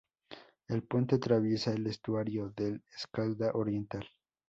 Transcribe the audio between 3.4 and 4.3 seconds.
Oriental.